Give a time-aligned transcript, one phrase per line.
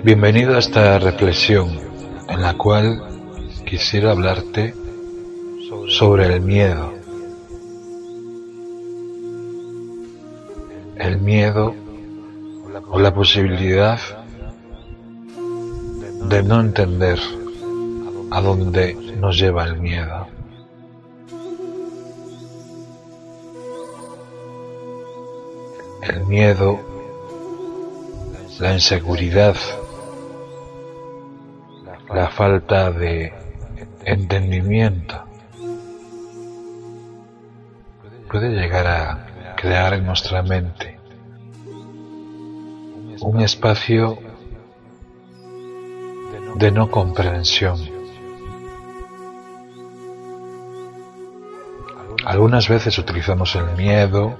[0.00, 1.78] Bienvenido a esta reflexión
[2.28, 3.00] en la cual
[3.64, 4.74] quisiera hablarte
[5.88, 6.92] sobre el miedo.
[10.96, 11.72] El miedo
[12.90, 14.00] o la posibilidad
[16.28, 17.20] de no entender
[18.32, 20.26] a dónde nos lleva el miedo.
[26.02, 26.80] El miedo,
[28.58, 29.54] la inseguridad,
[32.22, 33.32] la falta de
[34.04, 35.24] entendimiento
[38.30, 39.26] puede llegar a
[39.56, 41.00] crear en nuestra mente
[43.22, 44.20] un espacio
[46.54, 47.80] de no comprensión.
[52.24, 54.38] Algunas veces utilizamos el miedo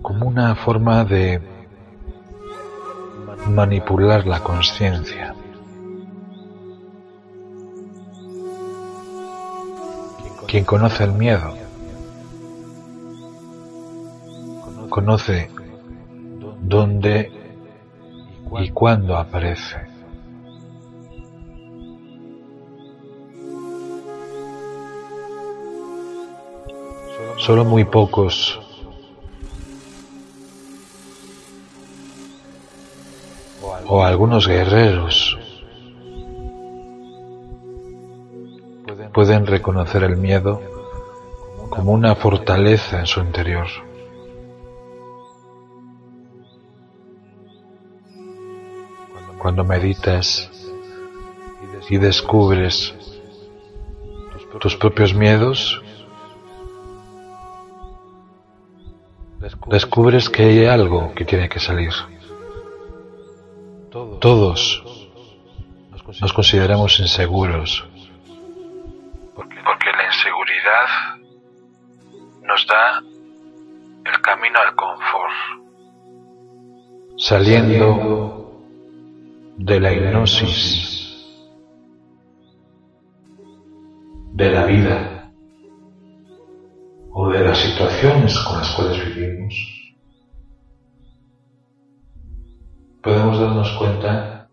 [0.00, 1.55] como una forma de
[3.48, 5.34] manipular la conciencia.
[10.46, 11.54] Quien conoce el miedo
[14.88, 15.50] conoce
[16.62, 17.30] dónde
[18.60, 19.76] y cuándo aparece.
[27.36, 28.65] Solo muy pocos
[33.88, 35.38] o algunos guerreros
[39.16, 40.60] pueden reconocer el miedo
[41.70, 43.66] como una fortaleza en su interior.
[49.38, 50.50] Cuando meditas
[51.88, 52.94] y descubres
[54.60, 55.82] tus propios miedos,
[59.68, 61.92] descubres que hay algo que tiene que salir.
[64.20, 64.82] Todos
[66.20, 67.84] nos consideramos inseguros
[69.34, 69.56] porque,
[69.92, 70.86] la inseguridad
[72.42, 73.02] nos da
[74.04, 75.32] el camino al confort.
[77.16, 78.62] Saliendo
[79.56, 80.96] de la hipnosis
[84.34, 85.30] de la vida
[87.12, 89.05] o de las situaciones con las cuales
[93.56, 94.48] darnos cuenta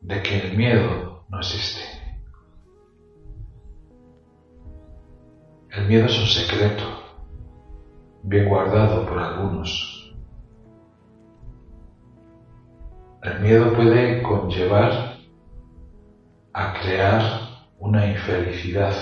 [0.00, 1.80] de que el miedo no existe.
[5.70, 6.84] El miedo es un secreto,
[8.22, 10.14] bien guardado por algunos.
[13.22, 15.16] El miedo puede conllevar
[16.54, 17.20] a crear
[17.78, 18.94] una infelicidad.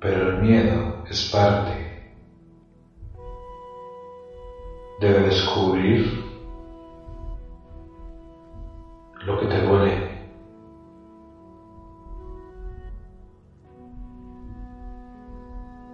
[0.00, 1.85] Pero el miedo es parte
[5.00, 6.00] de descubrir
[9.26, 9.98] lo que te duele.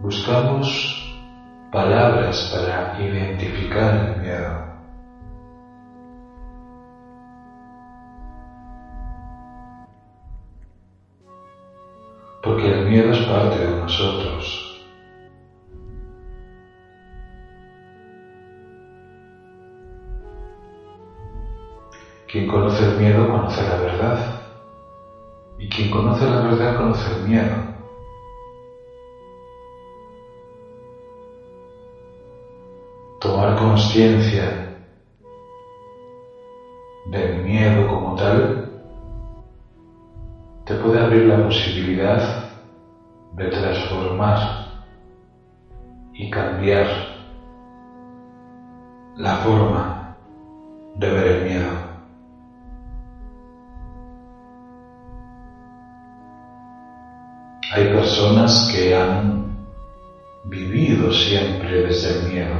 [0.00, 0.94] Buscamos
[1.70, 4.60] palabras para identificar el miedo.
[12.42, 14.31] Porque el miedo es parte de nosotros.
[22.52, 24.14] Conoce el miedo conoce la verdad.
[25.56, 27.56] Y quien conoce la verdad conoce el miedo.
[33.18, 34.54] Tomar conciencia
[37.06, 38.50] del miedo como tal
[40.66, 42.20] te puede abrir la posibilidad
[43.30, 44.36] de transformar
[46.12, 46.84] y cambiar
[49.14, 49.81] la forma
[58.12, 59.56] personas que han
[60.44, 62.56] vivido siempre desde el miedo.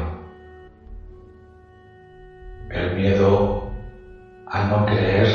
[2.71, 3.71] El miedo
[4.47, 5.29] a no creer,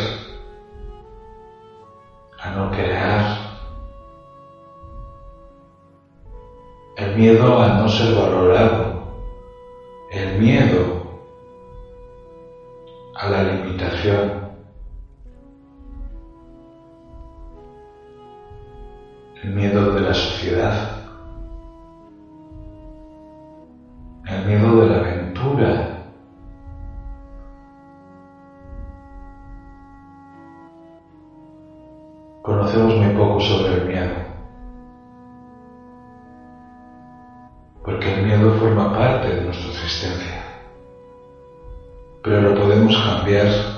[2.40, 3.38] a no crear,
[6.96, 9.14] el miedo a no ser valorado,
[10.10, 11.22] el miedo
[13.14, 14.47] a la limitación.
[19.48, 20.74] El miedo de la sociedad,
[24.26, 26.02] el miedo de la aventura,
[32.44, 34.16] conocemos muy poco sobre el miedo,
[37.86, 40.44] porque el miedo forma parte de nuestra existencia,
[42.22, 43.77] pero lo podemos cambiar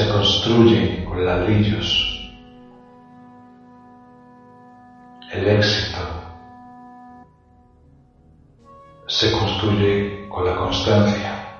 [0.00, 1.88] se construyen con ladrillos.
[5.30, 5.98] El éxito
[9.06, 11.58] se construye con la constancia.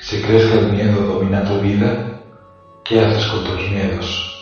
[0.00, 2.22] Si crees que el miedo domina tu vida,
[2.84, 4.39] ¿qué haces con tus miedos?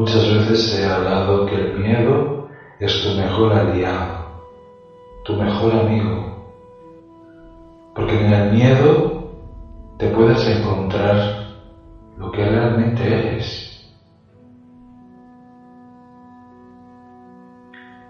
[0.00, 2.32] Muchas veces ha hablado que el miedo
[2.78, 4.24] es tu mejor aliado,
[5.24, 6.26] tu mejor amigo,
[7.94, 9.04] porque en el miedo
[9.98, 11.18] te puedes encontrar
[12.16, 13.66] lo que realmente eres.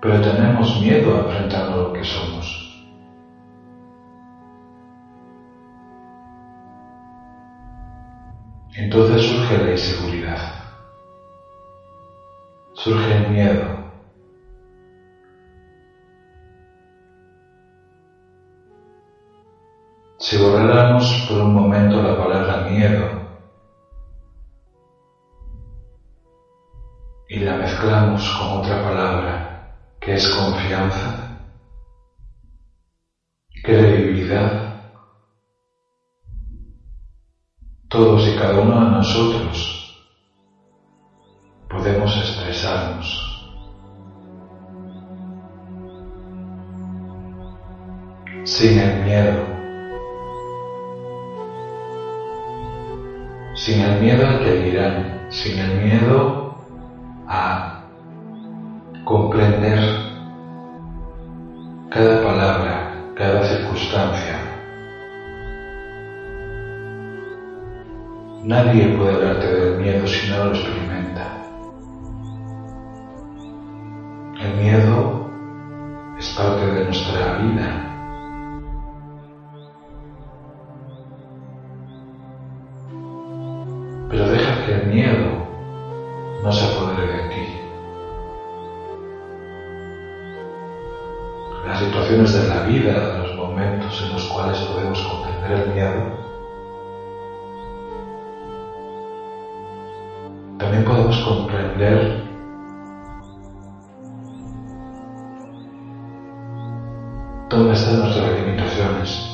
[0.01, 2.65] pero tenemos miedo a enfrentar lo que somos.
[8.77, 10.60] Entonces surge la inseguridad,
[12.83, 13.79] surge el miedo.
[20.19, 23.21] Si borráramos por un momento la palabra miedo
[27.29, 31.39] y la mezclamos con otra palabra, que es confianza,
[33.63, 34.71] credibilidad.
[37.89, 39.81] Todos y cada uno de nosotros
[41.71, 42.15] podemos
[48.51, 49.43] sin el miedo,
[53.55, 56.55] sin el miedo al que dirán, sin el miedo
[57.27, 57.81] a
[59.05, 59.81] comprender
[61.91, 64.41] cada palabra, cada circunstancia.
[68.43, 71.40] Nadie puede hablarte del miedo si no lo experimenta.
[84.11, 85.39] Pero deja que el miedo
[86.43, 87.61] no se apodere de ti.
[91.67, 96.03] las situaciones de la vida, los momentos en los cuales podemos comprender el miedo,
[100.59, 102.30] también podemos comprender
[107.81, 109.27] están nuestras limitaciones.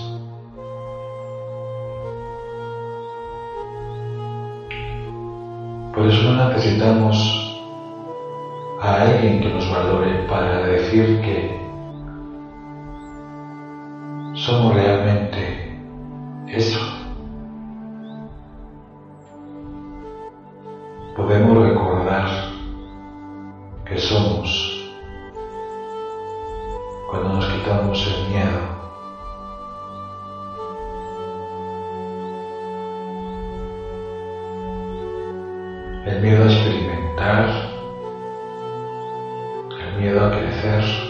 [5.92, 7.16] Por eso no necesitamos
[8.80, 11.45] a alguien que nos valore para decir que
[36.06, 37.46] El miedo a experimentar,
[39.80, 41.06] el miedo a crecer.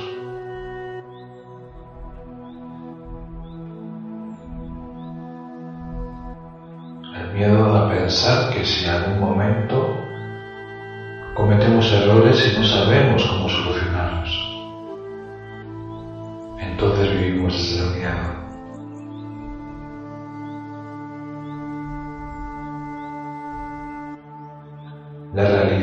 [7.36, 9.94] miedo a pensar que si en algún momento
[11.34, 14.30] cometemos errores y no sabemos cómo solucionarlos,
[16.60, 18.35] entonces vivimos desde el miedo.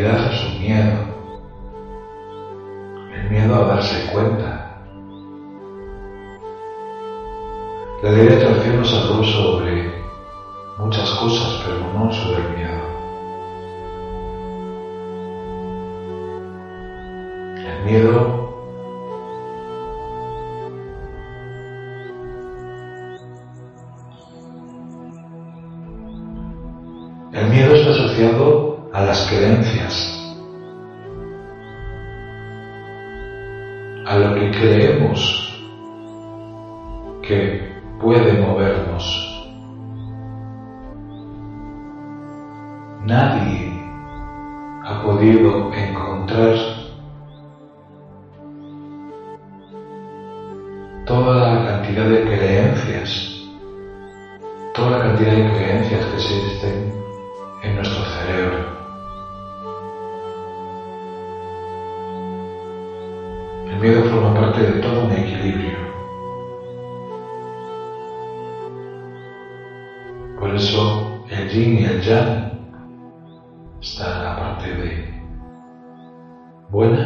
[0.04, 0.98] Realidad es un miedo,
[3.14, 4.82] el miedo a darse cuenta.
[8.02, 9.93] La ley de atracción nos habló sobre
[43.14, 43.72] Nadie
[44.86, 46.73] ha podido encontrar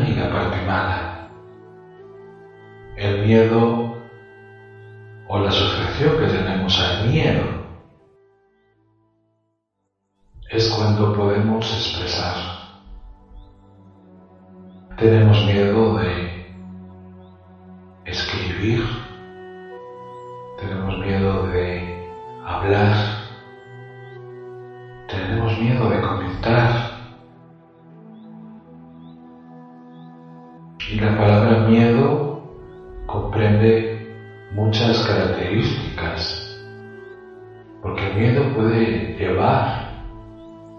[0.06, 1.30] la parte mala.
[2.96, 3.98] El miedo
[5.27, 7.46] o la asociación que tenemos al miedo
[10.50, 12.36] es cuando podemos expresar.
[14.98, 16.26] Tenemos miedo de
[38.07, 39.89] el miedo puede llevar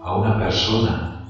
[0.02, 1.26] a una persona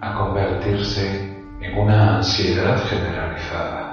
[0.00, 3.92] a convertirse en una ansiedad generalizada.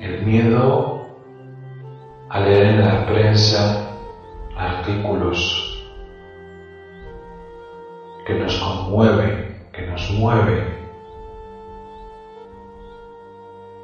[0.00, 1.06] El miedo
[2.30, 3.88] a leer en la prensa
[4.56, 5.84] artículos
[8.26, 10.76] que nos conmueven, que nos mueven.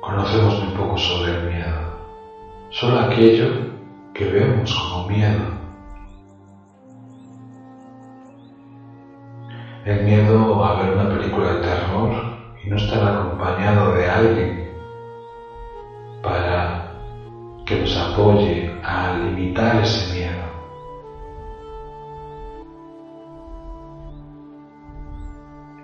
[0.01, 0.62] Conocemos
[0.97, 3.49] sobre el miedo, solo aquello
[4.15, 5.43] que vemos como miedo.
[9.85, 12.11] El miedo a ver una película de terror
[12.63, 14.73] y no estar acompañado de alguien
[16.23, 16.89] para
[17.67, 20.43] que nos apoye a limitar ese miedo.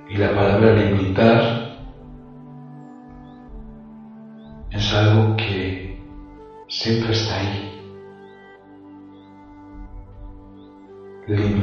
[0.08, 1.57] Y la palabra limitar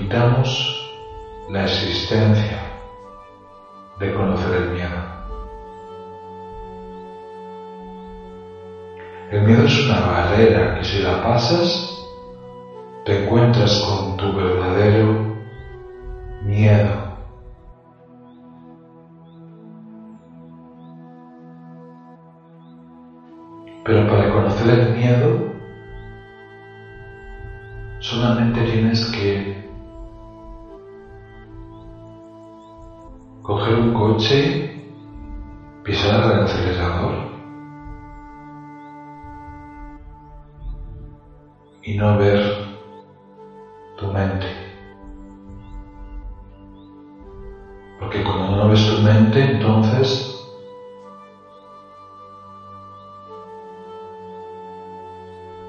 [0.06, 0.94] Limitamos
[1.50, 2.60] la existencia
[3.98, 4.98] de conocer el miedo.
[9.32, 12.08] El miedo es una barrera que si la pasas,
[13.04, 15.38] te encuentras con tu verdadero
[16.44, 17.05] miedo.
[48.00, 50.24] Porque cuando no ves tu mente, entonces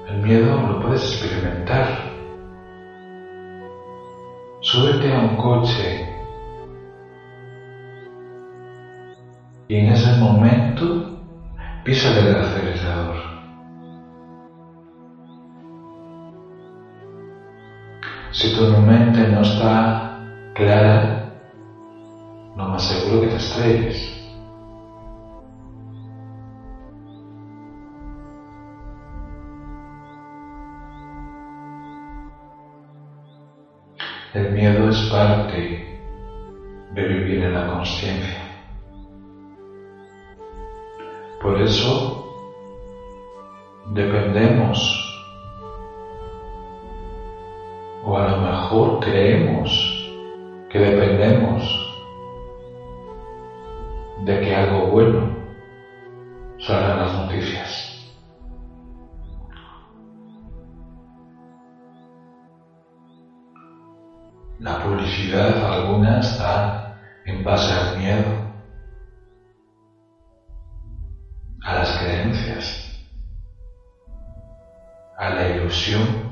[0.07, 1.85] el miedo lo puedes experimentar.
[4.59, 5.97] Súbete a un coche
[9.67, 10.99] y en ese momento
[11.83, 13.15] pisa el acelerador.
[18.31, 20.05] Si tu mente no está
[20.53, 21.16] clara,
[34.33, 35.99] El miedo es parte
[36.93, 38.37] de vivir en la conciencia.
[41.41, 42.31] Por eso
[43.87, 44.77] dependemos
[48.05, 49.71] o a lo mejor creemos
[50.69, 51.46] que dependemos
[54.67, 55.37] algo bueno
[56.59, 57.93] salga en las noticias.
[64.59, 68.31] La publicidad alguna está en base al miedo,
[71.63, 73.05] a las creencias,
[75.17, 76.26] a la ilusión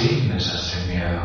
[0.00, 1.22] asignes a miedo.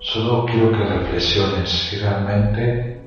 [0.00, 2.98] Solo quiero que reflexiones si realmente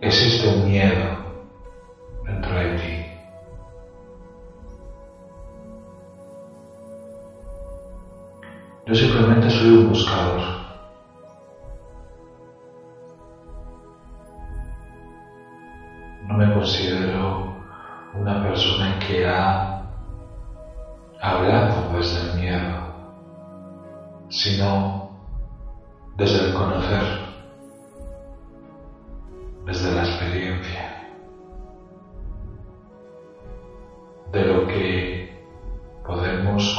[0.00, 1.08] existe un miedo
[2.26, 2.94] dentro de ti.
[8.86, 10.59] Yo simplemente soy un buscador.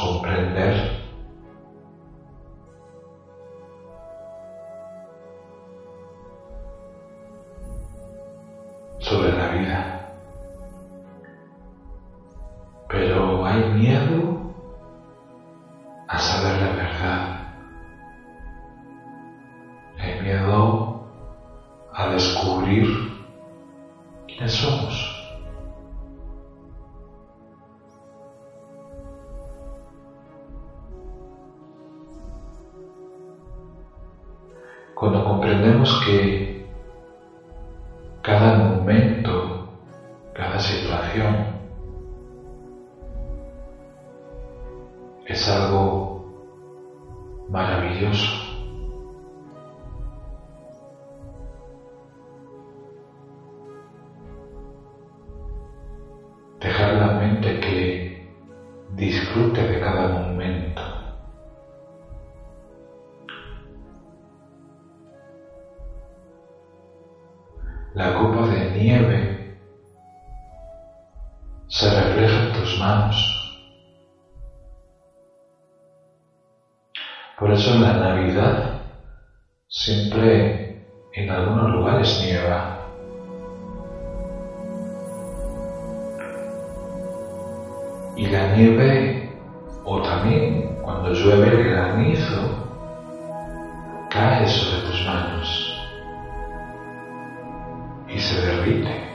[0.01, 1.00] Comprender
[35.11, 36.41] Cuando comprendemos que
[38.21, 39.30] cada momento,
[77.41, 78.83] Por eso en la Navidad
[79.67, 80.75] siempre
[81.11, 82.87] en algunos lugares nieva.
[88.15, 89.27] Y la nieve,
[89.83, 92.59] o también cuando llueve el granizo,
[94.11, 95.89] cae sobre tus manos
[98.07, 99.10] y se derrite.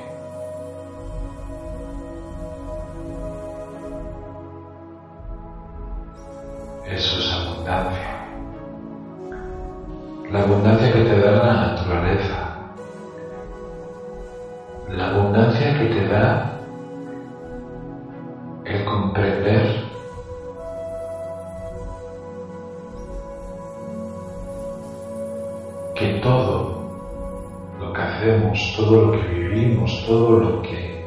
[16.09, 16.61] Da
[18.65, 19.85] el comprender
[25.95, 26.91] que todo
[27.81, 31.05] lo que hacemos, todo lo que vivimos, todo lo que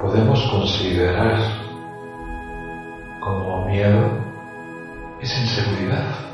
[0.00, 1.40] podemos considerar
[3.20, 4.10] como miedo
[5.20, 6.33] es inseguridad.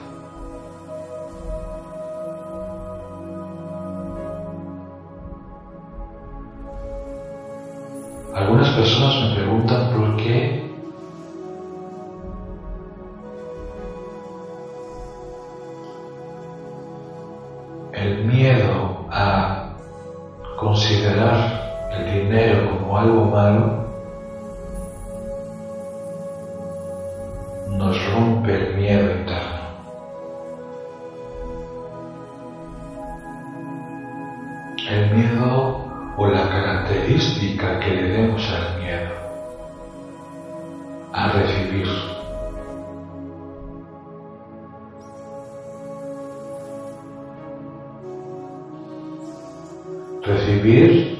[50.23, 51.19] Recibir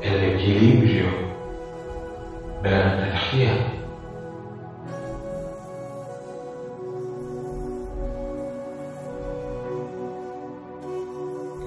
[0.00, 1.06] el equilibrio
[2.62, 3.52] de la energía.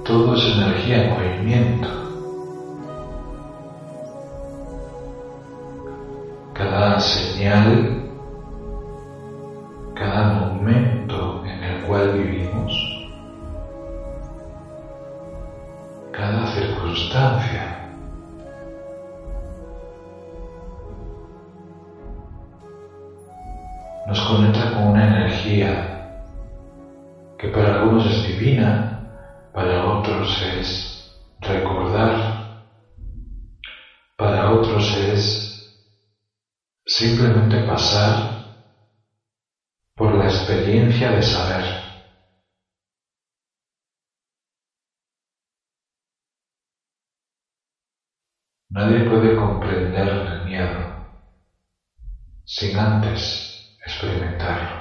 [0.06, 2.01] Todo es energía en movimiento.
[24.32, 25.90] Conecta con una energía
[27.38, 28.88] que para algunos es divina,
[29.52, 30.88] para otros es
[31.42, 32.16] recordar,
[34.16, 35.38] para otros es
[36.86, 38.14] simplemente pasar
[39.96, 41.64] por la experiencia de saber.
[48.70, 50.88] Nadie puede comprender el miedo
[52.46, 53.51] sin antes
[53.82, 54.81] experimentarlo.